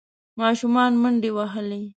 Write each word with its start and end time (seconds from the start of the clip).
ماشومان 0.39 0.91
منډې 1.01 1.29
وهلې. 1.37 1.81